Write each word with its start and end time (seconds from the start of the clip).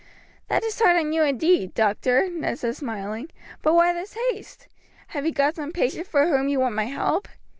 "That 0.47 0.63
is 0.63 0.79
hard 0.79 0.97
on 0.97 1.13
you 1.13 1.21
indeed, 1.21 1.75
doctor," 1.75 2.27
Ned 2.27 2.57
said, 2.57 2.75
smiling; 2.75 3.29
"but 3.61 3.75
why 3.75 3.93
this 3.93 4.17
haste? 4.31 4.67
Have 5.09 5.27
you 5.27 5.31
got 5.31 5.55
some 5.57 5.71
patient 5.71 6.07
for 6.07 6.25
whom 6.25 6.47
you 6.47 6.59
want 6.59 6.73
my 6.73 6.85
help? 6.85 7.27